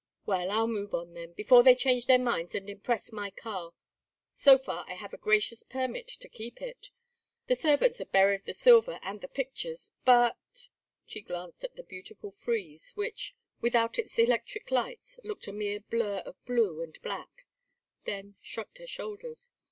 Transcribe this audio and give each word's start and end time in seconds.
"Well, 0.25 0.49
I'll 0.49 0.65
move 0.65 0.95
on 0.95 1.13
then 1.13 1.33
before 1.33 1.61
they 1.61 1.75
change 1.75 2.07
their 2.07 2.17
minds 2.17 2.55
and 2.55 2.67
impress 2.67 3.11
my 3.11 3.29
car. 3.29 3.71
So 4.33 4.57
far 4.57 4.83
I 4.87 4.95
have 4.95 5.13
a 5.13 5.17
gracious 5.19 5.61
permit 5.61 6.07
to 6.07 6.27
keep 6.27 6.59
it. 6.59 6.89
The 7.45 7.53
servants 7.53 7.99
have 7.99 8.11
buried 8.11 8.45
the 8.45 8.55
silver 8.55 8.97
and 9.03 9.21
the 9.21 9.27
pictures, 9.27 9.91
but" 10.03 10.69
She 11.05 11.21
glanced 11.21 11.63
at 11.63 11.75
the 11.75 11.83
beautiful 11.83 12.31
frieze, 12.31 12.93
which, 12.95 13.35
without 13.61 13.99
its 13.99 14.17
electric 14.17 14.71
lights, 14.71 15.19
looked 15.23 15.47
a 15.47 15.53
mere 15.53 15.81
blur 15.81 16.23
of 16.25 16.43
blue 16.45 16.81
and 16.81 16.99
black, 17.03 17.45
then 18.05 18.37
shrugged 18.41 18.79
her 18.79 18.87
shoulders. 18.87 19.51